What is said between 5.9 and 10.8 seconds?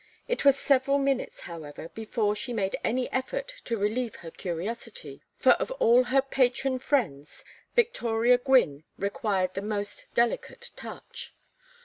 her patron friends Victoria Gwynne required the most delicate